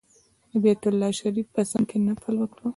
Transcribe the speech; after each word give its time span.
د 0.49 0.51
بیت 0.63 0.83
الله 0.89 1.09
شریف 1.19 1.47
په 1.55 1.61
څنګ 1.69 1.85
کې 1.89 1.97
نفل 2.07 2.35
وکړ. 2.39 2.61